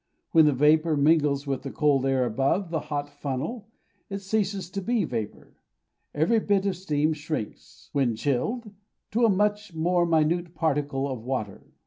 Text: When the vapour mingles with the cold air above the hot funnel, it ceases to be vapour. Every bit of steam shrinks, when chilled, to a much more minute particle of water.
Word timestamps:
When 0.31 0.47
the 0.47 0.51
vapour 0.53 0.97
mingles 0.97 1.45
with 1.45 1.61
the 1.61 1.69
cold 1.69 2.07
air 2.07 2.25
above 2.25 2.71
the 2.71 2.79
hot 2.79 3.07
funnel, 3.07 3.69
it 4.09 4.17
ceases 4.23 4.67
to 4.71 4.81
be 4.81 5.03
vapour. 5.05 5.61
Every 6.15 6.39
bit 6.39 6.65
of 6.65 6.75
steam 6.75 7.13
shrinks, 7.13 7.89
when 7.93 8.15
chilled, 8.15 8.71
to 9.11 9.25
a 9.25 9.29
much 9.29 9.75
more 9.75 10.07
minute 10.07 10.55
particle 10.55 11.07
of 11.07 11.21
water. 11.23 11.75